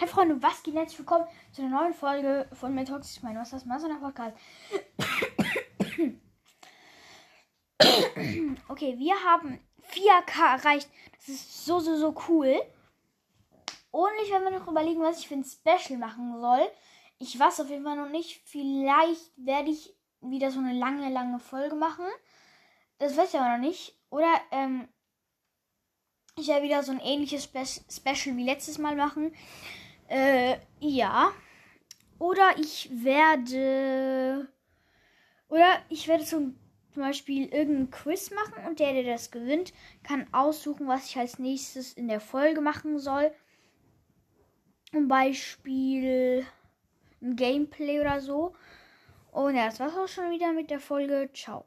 Hey 0.00 0.08
Freunde, 0.08 0.42
was 0.42 0.62
geht? 0.62 0.74
Herzlich 0.74 0.98
willkommen 0.98 1.26
zu 1.52 1.60
einer 1.60 1.78
neuen 1.78 1.92
Folge 1.92 2.48
von. 2.54 2.74
Mein 2.74 2.88
was 2.88 3.50
das 3.50 3.66
Master 3.66 3.94
Podcast. 3.96 4.34
okay, 8.68 8.98
wir 8.98 9.14
haben 9.22 9.60
4K 9.92 10.54
erreicht. 10.54 10.88
Das 11.18 11.28
ist 11.28 11.66
so, 11.66 11.80
so, 11.80 11.98
so 11.98 12.14
cool. 12.28 12.62
Und 13.90 14.10
ich 14.24 14.30
werde 14.30 14.46
mir 14.46 14.58
noch 14.58 14.66
überlegen, 14.66 15.02
was 15.02 15.18
ich 15.18 15.28
für 15.28 15.34
ein 15.34 15.44
Special 15.44 15.98
machen 15.98 16.40
soll. 16.40 16.66
Ich 17.18 17.38
weiß 17.38 17.60
auf 17.60 17.68
jeden 17.68 17.84
Fall 17.84 17.96
noch 17.96 18.08
nicht. 18.08 18.40
Vielleicht 18.46 19.32
werde 19.36 19.68
ich 19.68 19.94
wieder 20.22 20.50
so 20.50 20.60
eine 20.60 20.72
lange, 20.72 21.10
lange 21.10 21.38
Folge 21.40 21.74
machen. 21.74 22.06
Das 22.96 23.18
weiß 23.18 23.34
ich 23.34 23.38
aber 23.38 23.58
noch 23.58 23.62
nicht. 23.62 24.00
Oder 24.08 24.32
ähm, 24.50 24.88
ich 26.36 26.48
werde 26.48 26.64
wieder 26.64 26.82
so 26.82 26.92
ein 26.92 27.00
ähnliches 27.00 27.44
Spe 27.44 27.66
Special 27.66 28.38
wie 28.38 28.44
letztes 28.44 28.78
Mal 28.78 28.96
machen. 28.96 29.34
Äh, 30.10 30.58
ja. 30.80 31.32
Oder 32.18 32.58
ich 32.58 32.90
werde. 32.92 34.48
Oder 35.48 35.80
ich 35.88 36.06
werde 36.08 36.24
zum, 36.24 36.56
Beispiel 36.94 37.46
irgendein 37.46 37.90
Quiz 37.90 38.30
machen 38.30 38.66
und 38.66 38.80
der, 38.80 38.92
der 38.92 39.04
das 39.04 39.30
gewinnt, 39.30 39.72
kann 40.02 40.26
aussuchen, 40.32 40.88
was 40.88 41.08
ich 41.08 41.16
als 41.16 41.38
nächstes 41.38 41.92
in 41.94 42.08
der 42.08 42.20
Folge 42.20 42.60
machen 42.60 42.98
soll. 42.98 43.32
Zum 44.90 45.06
Beispiel 45.08 46.44
ein 47.22 47.36
Gameplay 47.36 48.00
oder 48.00 48.20
so. 48.20 48.54
Und 49.30 49.54
ja, 49.54 49.66
das 49.66 49.78
war's 49.78 49.96
auch 49.96 50.08
schon 50.08 50.32
wieder 50.32 50.52
mit 50.52 50.70
der 50.70 50.80
Folge. 50.80 51.30
Ciao. 51.32 51.64